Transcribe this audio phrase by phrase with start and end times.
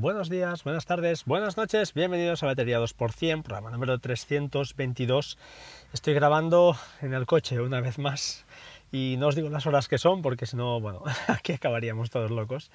[0.00, 5.36] buenos días, buenas tardes, buenas noches, bienvenidos a Batería 2%, programa número 322.
[5.92, 8.46] Estoy grabando en el coche una vez más
[8.90, 12.30] y no os digo las horas que son porque si no, bueno, aquí acabaríamos todos
[12.30, 12.70] locos.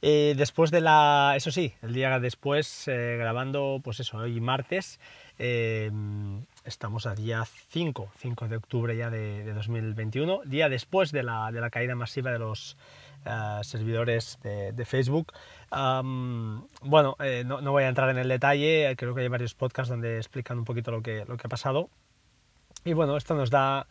[0.00, 5.00] Eh, después de la, eso sí, el día después eh, grabando, pues eso, hoy martes,
[5.38, 5.90] eh,
[6.64, 11.60] estamos a día 5, 5 de octubre ya de, 2021, día después de la, de
[11.60, 12.76] la caída masiva de los
[13.62, 15.32] servidores de, Facebook.
[15.70, 20.18] bueno, no, no, voy a entrar en el detalle, creo que hay varios podcasts donde
[20.18, 21.88] explican un poquito lo que, lo que ha pasado.
[22.84, 23.86] Y bueno, esto nos da,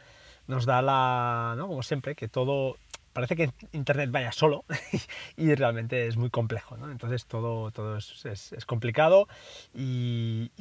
[0.47, 2.77] nos da la, como siempre, que todo
[3.13, 4.65] parece que Internet vaya solo
[5.37, 6.75] y realmente es muy complejo.
[6.89, 9.27] Entonces todo, todo es, es, complicado
[9.73, 10.51] y,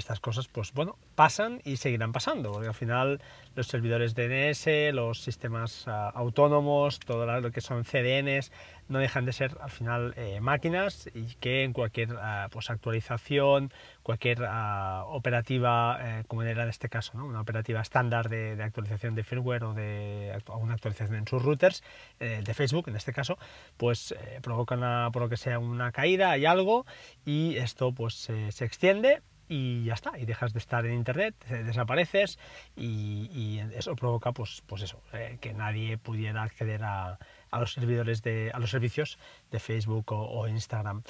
[0.00, 3.20] estas cosas, pues bueno, pasan y seguirán pasando, porque al final
[3.54, 8.50] los servidores DNS, los sistemas uh, autónomos, todo lo que son CDNs,
[8.90, 13.72] no dejan de ser al final eh, máquinas y que en cualquier uh, pues, actualización,
[14.02, 17.24] cualquier uh, operativa, eh, como era en este caso, ¿no?
[17.24, 21.84] una operativa estándar de, de, actualización de firmware o de una actualización en sus routers,
[22.18, 23.38] eh, de Facebook en este caso,
[23.76, 26.84] pues provocan por lo que sea una caída, hay algo
[27.24, 32.38] y esto pues se extiende y ya está, y dejas de estar en internet, desapareces
[32.76, 37.18] y, eso provoca pues, pues eso, eh, que nadie pudiera acceder a,
[37.50, 39.18] a, los servidores de, a los servicios
[39.50, 41.02] de Facebook o, Instagram.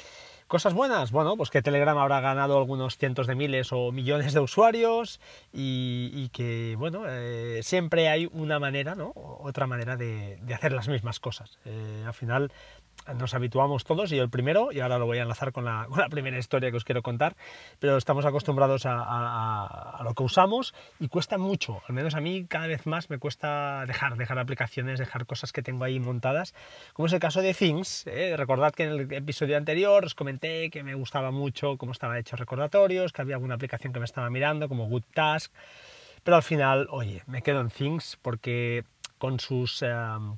[0.46, 4.40] Cosas buenas, bueno, pues que Telegram habrá ganado algunos cientos de miles o millones de
[4.40, 5.20] usuarios
[5.52, 9.12] y, que, bueno, eh, siempre hay una manera, ¿no?
[9.14, 11.58] Otra manera de, de hacer las mismas cosas.
[11.66, 12.50] Eh, al final
[13.14, 15.86] nos habituamos todos, y yo el primero, y ahora lo voy a enlazar con la,
[16.10, 17.36] primera historia que os quiero contar,
[17.78, 22.66] pero estamos acostumbrados a, lo que usamos y cuesta mucho, al menos a mí cada
[22.66, 26.54] vez más me cuesta dejar, dejar aplicaciones, dejar cosas que tengo ahí montadas,
[26.92, 28.34] como es el caso de Things, ¿eh?
[28.36, 32.36] recordad que en el episodio anterior os comenté que me gustaba mucho cómo estaba hecho
[32.36, 35.52] recordatorios, que había alguna aplicación que me estaba mirando, como Good Task,
[36.22, 38.84] pero al final, oye, me quedo en Things porque
[39.18, 39.82] con sus...
[39.82, 40.36] Em,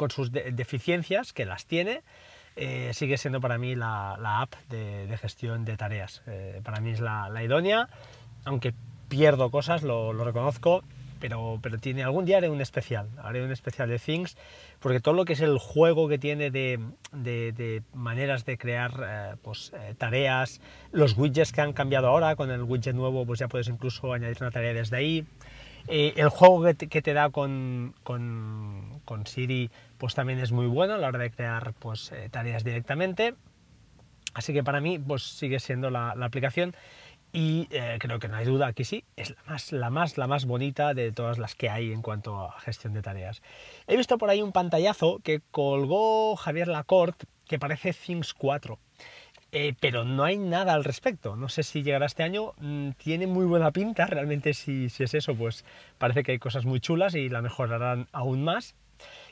[0.00, 2.00] con sus deficiencias, que las tiene,
[2.56, 6.22] eh, sigue siendo para mí la, app de, gestión de tareas.
[6.26, 7.86] Eh, para mí es la, idónea,
[8.46, 8.72] aunque
[9.10, 10.82] pierdo cosas, lo, reconozco,
[11.20, 14.38] pero, pero, tiene algún día haré un especial, haré un especial de Things,
[14.78, 16.80] porque todo lo que es el juego que tiene de,
[17.12, 20.62] de, maneras de crear eh, pues, tareas,
[20.92, 24.38] los widgets que han cambiado ahora, con el widget nuevo pues ya puedes incluso añadir
[24.40, 25.26] una tarea desde ahí,
[25.88, 30.98] el juego que te, da con, con, con Siri pues también es muy bueno a
[30.98, 33.34] la hora de crear pues, eh, tareas directamente.
[34.34, 36.74] Así que para mí pues, sigue siendo la, aplicación
[37.32, 40.26] y eh, creo que no hay duda que sí, es la más, la, más, la
[40.26, 43.42] más bonita de todas las que hay en cuanto a gestión de tareas.
[43.86, 48.78] He visto por ahí un pantallazo que colgó Javier Lacorte que parece Things 4.
[49.52, 51.36] Eh, pero no hay nada al respecto.
[51.36, 52.52] No sé si llegará este año.
[52.58, 54.06] Mm, tiene muy buena pinta.
[54.06, 55.64] Realmente, si, si, es eso, pues
[55.98, 58.74] parece que hay cosas muy chulas y la mejorarán aún más.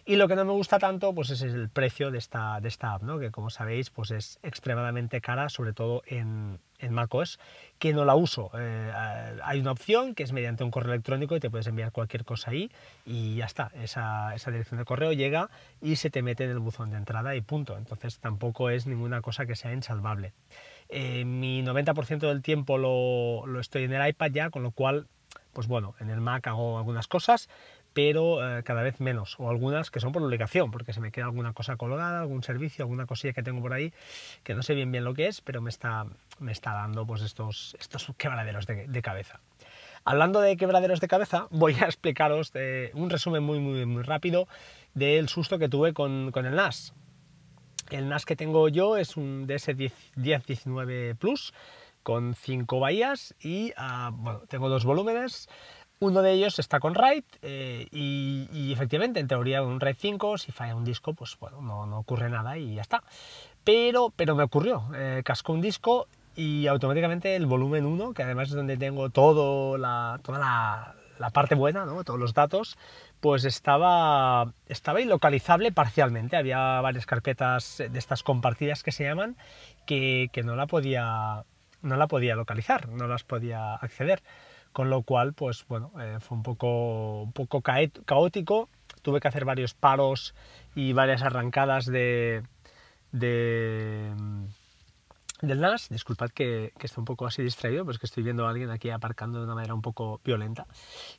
[0.04, 2.94] Y lo que no me gusta tanto pues es el precio de esta, de esta
[2.94, 3.18] app, ¿no?
[3.18, 7.38] que como sabéis pues es extremadamente cara, sobre todo en, en macOS,
[7.78, 8.50] que no la uso.
[8.58, 8.92] Eh,
[9.44, 12.52] hay una opción que es mediante un correo electrónico y te puedes enviar cualquier cosa
[12.52, 12.70] ahí
[13.04, 13.70] y ya está.
[13.74, 15.50] Esa, esa dirección de correo llega
[15.82, 17.76] y se te mete en el buzón de entrada y punto.
[17.76, 20.32] Entonces tampoco es ninguna cosa que sea insalvable.
[20.88, 25.06] Eh, mi 90% del tiempo lo, lo estoy en el iPad ya, con lo cual
[25.52, 27.48] pues bueno, en el Mac hago algunas cosas,
[27.92, 31.26] pero eh, cada vez menos, o algunas que son por obligación, porque se me queda
[31.26, 33.92] alguna cosa colgada, algún servicio, alguna cosilla que tengo por ahí,
[34.44, 36.06] que no sé bien bien lo que es, pero me está,
[36.38, 39.40] me está dando pues estos, estos quebraderos de, cabeza.
[40.04, 44.48] Hablando de quebraderos de cabeza, voy a explicaros de, un resumen muy, muy, muy rápido
[44.94, 46.94] del susto que tuve con, con el NAS.
[47.90, 51.54] El NAS que tengo yo es un DS1019 Plus
[52.02, 55.48] con 5 bahías y ah, bueno, tengo dos volúmenes,
[56.00, 60.52] uno de ellos está con RAID eh, y, efectivamente, en teoría, un RAID 5, si
[60.52, 63.02] falla un disco, pues no, ocurre nada y ya está.
[63.64, 66.06] Pero, pero me ocurrió, eh, un disco
[66.36, 71.30] y automáticamente el volumen 1, que además es donde tengo todo la, toda la, la
[71.30, 72.04] parte buena, ¿no?
[72.04, 72.78] todos los datos,
[73.20, 76.36] pues estaba, estaba ilocalizable parcialmente.
[76.36, 79.36] Había varias carpetas de estas compartidas que se llaman
[79.86, 81.44] que, que no, la podía,
[81.82, 84.22] no la podía localizar, no las podía acceder
[84.78, 88.68] con lo cual, pues bueno, eh, fue un poco, un poco caótico,
[89.02, 90.36] tuve que hacer varios paros
[90.76, 92.44] y varias arrancadas de,
[93.10, 94.12] de
[95.42, 98.50] del NAS, disculpad que, que esté un poco así distraído, pues que estoy viendo a
[98.50, 100.68] alguien aquí aparcando de una manera un poco violenta.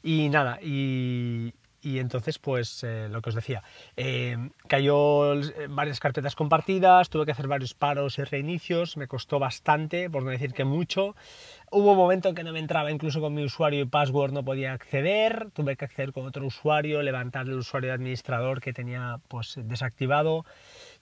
[0.02, 3.64] Y nada, y, y entonces, pues eh, lo que os decía,
[3.96, 4.38] eh,
[4.68, 5.34] cayó
[5.70, 10.32] varias carpetas compartidas, tuve que hacer varios paros y reinicios, me costó bastante, por no
[10.32, 11.16] decir que mucho.
[11.72, 14.44] Hubo un momento en que no me entraba incluso con mi usuario y password, no
[14.44, 19.20] podía acceder, tuve que acceder con otro usuario, levantar el usuario de administrador que tenía
[19.28, 20.46] pues desactivado.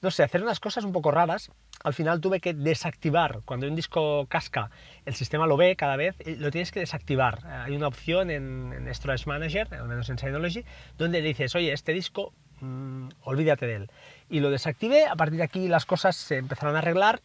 [0.02, 1.52] No sé, hacer unas cosas un poco raras.
[1.84, 4.70] Al final tuve que desactivar, cuando un disco casca,
[5.06, 7.46] el sistema lo ve cada vez, lo tienes que desactivar.
[7.46, 10.64] Hay una opción en, en Storage Manager, al menos en Synology,
[10.98, 13.92] donde dices, oye, este disco, mm, olvídate de él.
[14.30, 17.22] Y lo desactivé, a partir de aquí las cosas se empezaron a arreglar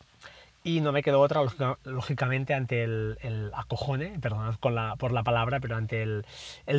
[0.64, 1.40] y no me quedó otra,
[1.84, 6.24] lógicamente, ante el, acojone, perdonad por la palabra, pero ante el,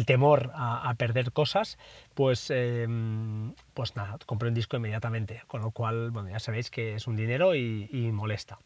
[0.06, 1.77] temor a, perder cosas,
[2.13, 6.95] pues, em, pues nada, compré un disco inmediatamente, con lo cual, bueno, ya sabéis que
[6.95, 8.59] es un dinero y, molesta.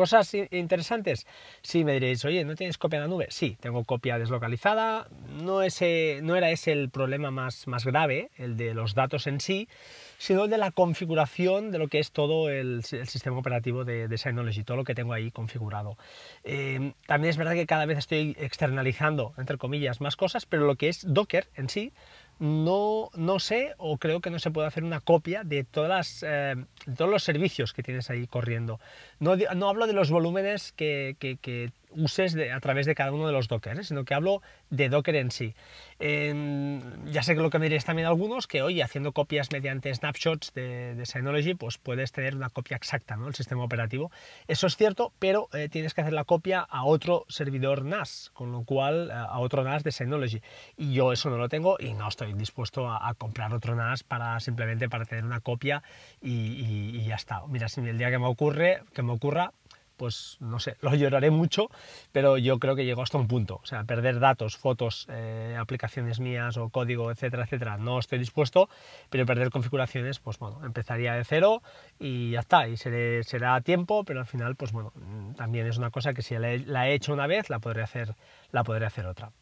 [0.00, 1.26] ¿Cosas interesantes?
[1.60, 3.26] Sí, me diréis, oye, ¿no tienes copia de la nube?
[3.28, 5.06] Sí, tengo copia deslocalizada.
[5.42, 9.40] No, ese, no era ese el problema más, más grave, el de los datos en
[9.40, 9.68] sí,
[10.16, 14.64] sino de la configuración de lo que es todo el, sistema operativo de, de, Synology,
[14.64, 15.98] todo lo que tengo ahí configurado.
[16.44, 20.76] Eh, también es verdad que cada vez estoy externalizando, entre comillas, más cosas, pero lo
[20.76, 21.92] que es Docker en sí,
[22.40, 26.56] no, no sé o creo que no se puede hacer una copia de, todas eh,
[26.96, 28.80] todos los servicios que tienes ahí corriendo.
[29.18, 33.32] No, no hablo de los volúmenes que, que uses a través de cada uno de
[33.32, 33.84] los Docker, ¿eh?
[33.84, 35.54] sino que hablo de Docker en sí.
[35.98, 40.52] ya sé que lo que me diréis también algunos, que hoy haciendo copias mediante snapshots
[40.54, 43.28] de, Synology, pues puedes tener una copia exacta, ¿no?
[43.28, 44.10] El sistema operativo.
[44.48, 48.52] Eso es cierto, pero eh, tienes que hacer la copia a otro servidor NAS, con
[48.52, 50.40] lo cual, eh, a otro NAS de Synology.
[50.76, 54.38] Y yo eso no lo tengo y no estoy dispuesto a, comprar otro NAS para
[54.40, 55.82] simplemente para tener una copia
[56.22, 57.42] y, y ya está.
[57.48, 59.52] Mira, si el día que me ocurre, que me ocurra,
[60.00, 61.68] pues no sé, lo lloraré mucho,
[62.10, 63.60] pero yo creo que llegó hasta un punto.
[63.62, 68.70] O sea, perder datos, fotos, eh, aplicaciones mías o código, etcétera, etcétera, no estoy dispuesto,
[69.10, 71.62] pero perder configuraciones, pues bueno, empezaría de cero
[71.98, 74.90] y ya está, y será a tiempo, pero al final, pues bueno,
[75.36, 78.14] también es una cosa que si la he hecho una vez, la podré hacer,
[78.52, 79.32] la hacer otra.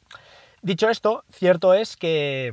[0.61, 2.53] Dicho esto, cierto es que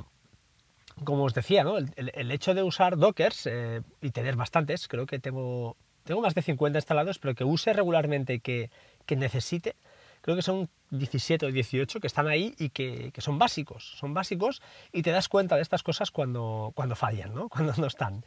[1.04, 1.78] como os decía, ¿no?
[1.78, 5.76] el, hecho de usar dockers eh, y tener bastantes, creo que tengo
[6.06, 8.70] tengo más de 50 instalados, pero que use regularmente, que,
[9.06, 9.76] que necesite,
[10.22, 14.14] creo que son 17 o 18 que están ahí y que, que, son básicos, son
[14.14, 14.62] básicos
[14.92, 17.50] y te das cuenta de estas cosas cuando, cuando fallan, ¿no?
[17.54, 18.24] cuando no están.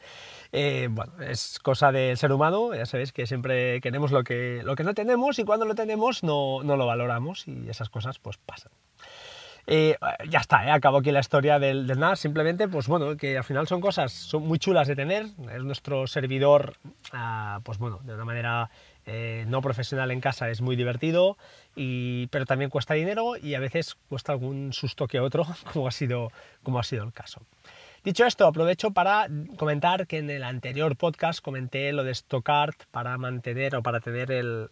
[0.52, 4.76] Eh, bueno, es cosa del ser humano, ya sabéis que siempre queremos lo que, lo
[4.76, 8.36] que no tenemos y cuando lo tenemos no, no lo valoramos y esas cosas pues
[8.38, 8.70] pasan.
[9.70, 9.98] Eh,
[10.30, 13.68] ya está, eh, acabo aquí la historia del, NAS, simplemente, pues bueno, que al final
[13.68, 16.78] son cosas son muy chulas de tener, es nuestro servidor,
[17.12, 18.70] ah, pues bueno, de una manera
[19.04, 21.36] eh, no profesional en casa es muy divertido,
[21.76, 25.44] y, pero también cuesta dinero y a veces cuesta algún susto que otro,
[25.74, 26.32] como ha sido,
[26.62, 27.42] como ha sido el caso.
[28.02, 29.28] Dicho esto, aprovecho para
[29.58, 34.32] comentar que en el anterior podcast comenté lo de Stockart para mantener o para tener
[34.32, 34.70] el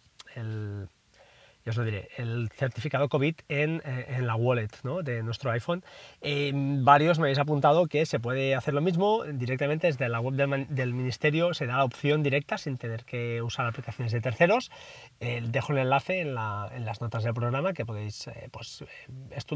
[1.69, 5.01] os lo diré, el certificado COVID en, eh, en la wallet ¿no?
[5.03, 5.83] de nuestro iPhone.
[6.21, 10.35] Eh, varios me habéis apuntado que se puede hacer lo mismo directamente desde la web
[10.35, 14.71] del, ministerio, se da la opción directa sin tener que usar aplicaciones de terceros.
[15.19, 18.83] Eh, dejo el enlace en, la, en, las notas del programa que podéis pues,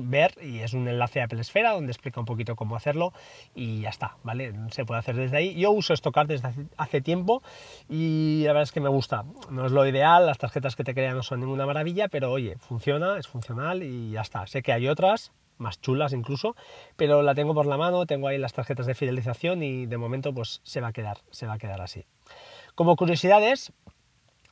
[0.01, 3.13] ver y es un enlace a Apple Esfera donde explica un poquito cómo hacerlo
[3.55, 4.53] y ya está, ¿vale?
[4.71, 5.55] Se puede hacer desde ahí.
[5.55, 7.41] Yo uso Stockard desde hace, hace tiempo
[7.89, 9.23] y la verdad es que me gusta.
[9.49, 12.57] No es lo ideal, las tarjetas que te crean no son ninguna maravilla pero oye,
[12.59, 14.45] funciona, es funcional y ya está.
[14.47, 16.55] Sé que hay otras, más chulas incluso,
[16.97, 20.33] pero la tengo por la mano, tengo ahí las tarjetas de fidelización y de momento
[20.33, 22.05] pues se va a quedar, se va a quedar así.
[22.75, 23.71] Como curiosidades,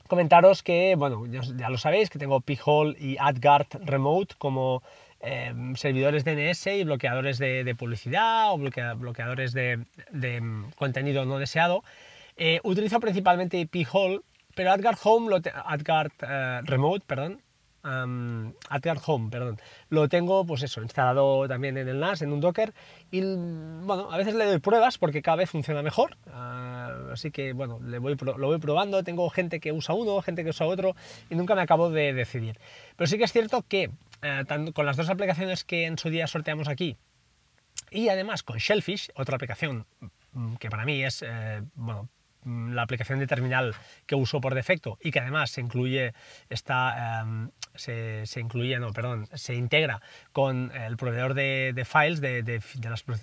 [0.08, 4.84] comentaros que, bueno, ya lo sabéis, que tengo P-Hole y AdGuard Remote como
[5.22, 9.86] eh, servidores DNS y bloqueadores de, publicidad o bloqueadores de,
[10.42, 11.84] mm, contenido no deseado.
[12.38, 14.22] Eh, utilizo principalmente P-Hole
[14.60, 17.42] pero AdGuard Home, lo eh, Remote, perdón,
[17.82, 22.74] AdGuard Home, perdón, lo tengo pues eso, instalado también en el NAS, en un Docker,
[23.10, 27.54] y bueno, a veces le doy pruebas porque cada vez funciona mejor, ah, así que
[27.54, 30.94] bueno, lo voy probando, tengo gente que usa uno, gente que usa otro,
[31.30, 32.60] y nunca me acabo de decidir.
[32.98, 33.92] Pero sí que es cierto que
[34.24, 36.98] eh, con las dos aplicaciones que en su día sorteamos aquí,
[37.92, 39.86] y además con Shellfish, otra aplicación
[40.34, 42.10] mm, que para mí es, eh, bueno,
[42.46, 46.14] la aplicación de terminal que uso por defecto y que además se incluye
[46.50, 52.22] esta em, se, se, incluye no perdón se integra con el proveedor de, de files
[52.22, 52.62] de, de,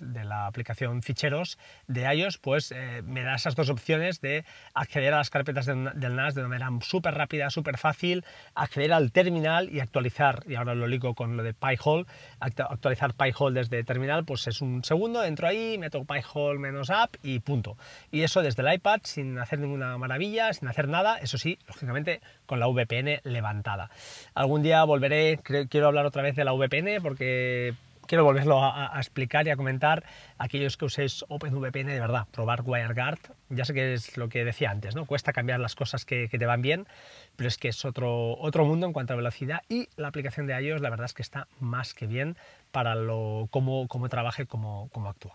[0.01, 1.57] de, la aplicación ficheros
[1.87, 6.15] de iOS pues eh, me da esas dos opciones de acceder a las carpetas del
[6.15, 8.23] NAS de una manera súper rápida súper fácil
[8.55, 12.05] acceder al terminal y actualizar y ahora lo ligo con lo de PyHole
[12.39, 17.39] actualizar PyHole desde terminal pues es un segundo entro ahí meto PyHole menos app y
[17.39, 17.77] punto.
[18.11, 22.21] Y eso desde el iPad sin hacer ninguna maravilla, sin hacer nada, eso sí, lógicamente
[22.45, 23.89] con la VPN levantada.
[24.33, 27.73] Algún día volveré, quiero hablar otra vez de la VPN porque
[28.07, 30.03] quiero volverlo a, explicar y a comentar
[30.37, 33.19] aquellos que uséis OpenVPN de verdad, probar WireGuard.
[33.49, 35.05] Ya sé que es lo que decía antes, ¿no?
[35.05, 36.87] Cuesta cambiar las cosas que, te van bien,
[37.35, 40.59] pero es que es otro, otro mundo en cuanto a velocidad y la aplicación de
[40.59, 42.37] iOS la verdad es que está más que bien
[42.71, 45.33] para lo, cómo, cómo trabaja y cómo, cómo actúa.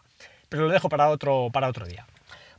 [0.49, 2.07] Pero lo dejo para otro, para otro día.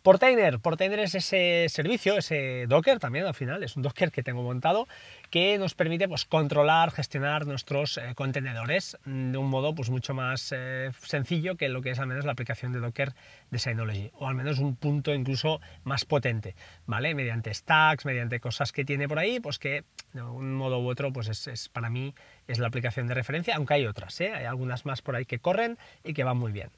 [0.04, 4.44] Portainer, Portainer es ese servicio, ese Docker también al final, es un Docker que tengo
[4.44, 4.86] montado
[5.30, 10.54] que nos permite pues, controlar, gestionar nuestros eh, contenedores de un modo pues, mucho más
[10.54, 13.14] eh, sencillo que lo que es al menos la aplicación de Docker
[13.50, 16.54] de Synology, o al menos un punto incluso más potente,
[16.86, 17.16] ¿vale?
[17.16, 21.14] Mediante stacks, mediante cosas que tiene por ahí, pues que de un modo u otro
[21.14, 22.14] pues es, es para mí
[22.48, 24.34] es la aplicación de referencia, aunque hay otras, ¿eh?
[24.34, 26.70] hay algunas más por ahí que corren y que van muy bien.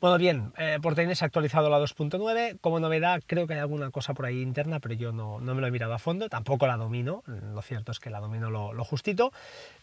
[0.00, 3.90] Bueno, bien, eh, Portainer se ha actualizado la 2.9, como novedad creo que hay alguna
[3.90, 6.66] cosa por ahí interna, pero yo no, no, me lo he mirado a fondo, tampoco
[6.66, 9.32] la domino, lo cierto es que la domino lo, justito,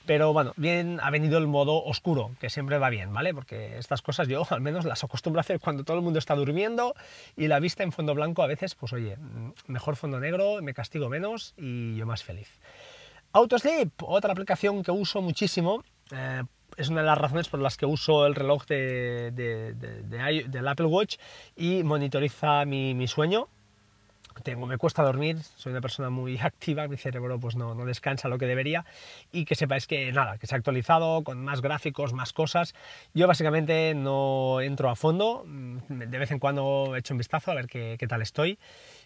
[0.05, 3.33] pero bueno, bien ha venido el modo oscuro, que siempre va bien, ¿vale?
[3.33, 6.35] Porque estas cosas yo al menos las acostumbro a hacer cuando todo el mundo está
[6.35, 6.93] durmiendo
[7.35, 9.17] y la vista en fondo blanco a veces, pues oye,
[9.67, 12.59] mejor fondo negro, me castigo menos y yo más feliz.
[13.33, 15.83] Autosleep, otra aplicación que uso muchísimo.
[16.11, 16.43] Eh,
[16.77, 21.17] es una de las razones por las que uso el reloj de, del Apple Watch
[21.55, 23.47] y monitoriza mi, sueño.
[24.43, 28.27] Tengo, me cuesta dormir, soy una persona muy activa, mi cerebro pues no, no, descansa
[28.27, 28.85] lo que debería
[29.31, 32.73] y que sepáis que nada, que se ha actualizado con más gráficos, más cosas.
[33.13, 37.67] Yo básicamente no entro a fondo, de vez en cuando echo un vistazo a ver
[37.67, 38.57] qué, qué tal estoy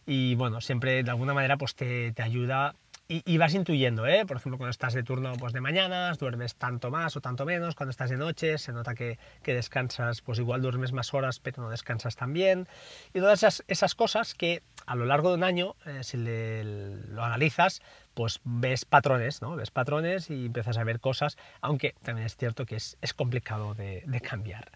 [0.05, 2.75] y bueno, siempre de alguna manera pues te, te ayuda
[3.07, 4.25] y, vas intuyendo, ¿eh?
[4.25, 7.75] Por ejemplo, cuando estás de turno pues, de mañanas, duermes tanto más o tanto menos.
[7.75, 11.61] Cuando estás de noche, se nota que, que descansas, pues igual duermes más horas, pero
[11.61, 12.67] no descansas tan bien.
[13.13, 17.23] Y todas esas, esas cosas que a lo largo de un año, eh, si lo
[17.23, 17.81] analizas,
[18.15, 19.55] pues ves patrones, ¿no?
[19.55, 23.75] Ves patrones y empiezas a ver cosas, aunque también es cierto que es, es complicado
[23.75, 24.71] de, de cambiar.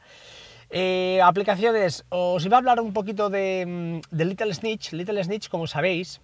[0.69, 4.93] Eh, aplicaciones, os iba a hablar un poquito de, mm, de Little Snitch.
[4.93, 6.21] Little Snitch, como sabéis,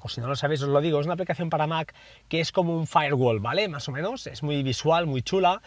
[0.00, 1.94] o si no lo sabéis os lo digo, es una aplicación para Mac
[2.28, 3.68] que es como un firewall, ¿vale?
[3.68, 5.62] Más o menos, es muy visual, muy chula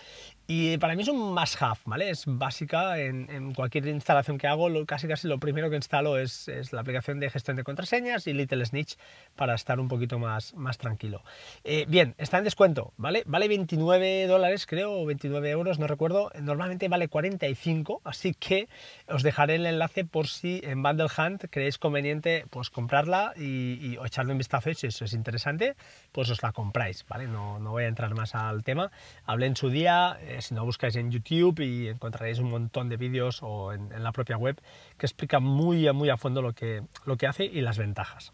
[0.51, 2.10] y para mí es un must-have, ¿vale?
[2.10, 6.82] Es básica en, cualquier instalación que hago, casi casi lo primero que instalo es, la
[6.82, 8.98] aplicación de gestión de contraseñas y Little Snitch
[9.36, 11.22] para estar un poquito más, más tranquilo.
[11.63, 13.22] Eh, bien, está en descuento, ¿vale?
[13.27, 16.32] Vale 29 dólares, creo, o 29 euros, no recuerdo.
[16.41, 18.70] Normalmente vale 45, así que
[19.08, 24.06] os dejaré el enlace por si en Bundle Hunt creéis conveniente pues comprarla y, o
[24.08, 25.75] echarle un vistazo y si eso es interesante,
[26.12, 27.27] pues os la compráis, ¿vale?
[27.27, 28.91] No, no voy a entrar más al tema.
[29.27, 33.39] Hablé en su día si no buscáis en YouTube y encontraréis un montón de vídeos
[33.41, 34.60] o en, la propia web
[34.98, 38.34] que explica muy, muy a fondo lo que, lo que hace y las ventajas.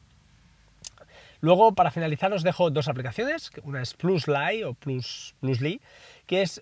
[1.41, 3.51] Luego, para finalizar, os dejo dos aplicaciones.
[3.63, 5.81] Una es Plusly o Plus, Plusly,
[6.25, 6.61] que es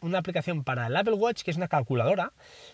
[0.00, 2.32] una aplicación para el Apple Watch, que es una calculadora.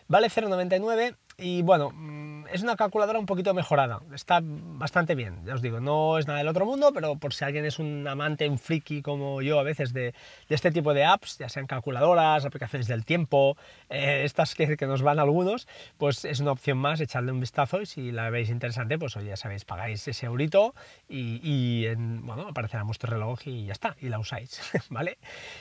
[0.08, 5.55] Vale 0,99 y bueno, mm, es una calculadora un poquito mejorada, está bastante bien, ya
[5.55, 8.49] os digo, no es nada del otro mundo, pero por si alguien es un amante,
[8.49, 10.14] un friki como yo a veces de,
[10.49, 13.57] este tipo de apps, ya sean calculadoras, aplicaciones del tiempo,
[13.90, 17.83] eh, estas que, que, nos van algunos, pues es una opción más, echarle un vistazo
[17.83, 20.75] y si la veis interesante, pues ya sabéis, pagáis ese eurito
[21.09, 25.19] y, y bueno, aparecerá vuestro reloj y ya está, y la usáis, ¿vale?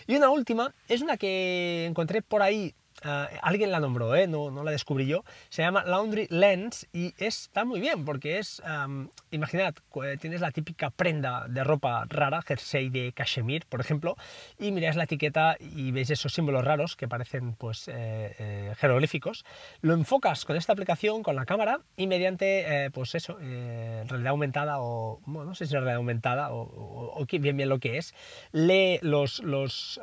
[0.07, 4.25] Y una última, es una que encontré por ahí Ah, alguien la nombró, ¿eh?
[4.27, 8.61] no, la descubrí yo, se llama Laundry Lens y está muy bien porque es,
[9.31, 9.75] imaginad,
[10.19, 14.15] tienes la típica prenda de ropa rara, jersey de cachemir, por ejemplo,
[14.57, 19.45] y miráis la etiqueta y veis esos símbolos raros que parecen pues eh, eh, jeroglíficos,
[19.81, 25.19] lo enfocas con esta aplicación, con la cámara y mediante, pues eso, realidad aumentada o,
[25.27, 28.15] no sé si es realidad aumentada o, bien bien lo que es,
[28.53, 29.99] lee los, los,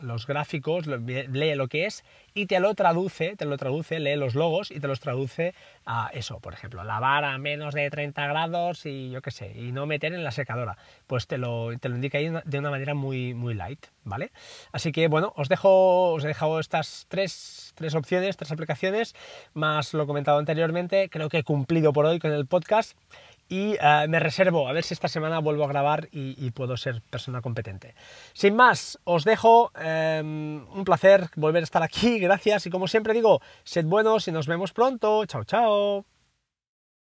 [0.00, 1.97] los gráficos, lee lo que es
[2.34, 5.54] y te lo traduce, te lo traduce, lee los logos y te los traduce
[5.86, 9.72] a eso, por ejemplo, lavar a menos de 30 grados y yo qué sé, y
[9.72, 10.76] no meter en la secadora,
[11.06, 14.30] pues te lo, te lo indica ahí de una manera muy, muy light, ¿vale?
[14.72, 19.14] Así que bueno, os dejo, os he dejado estas tres, tres opciones, tres aplicaciones,
[19.54, 22.96] más lo comentado anteriormente, creo que he cumplido por hoy con el podcast
[23.48, 27.02] y eh, me reservo a ver si esta semana vuelvo a grabar y, puedo ser
[27.02, 27.94] persona competente.
[28.32, 33.14] Sin más, os dejo, em, un placer volver a estar aquí, gracias y como siempre
[33.14, 36.17] digo, sed buenos y nos vemos pronto, chao chao.